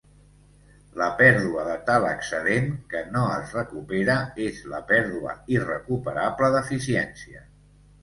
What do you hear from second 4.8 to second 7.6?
pèrdua irrecuperable d'eficiència.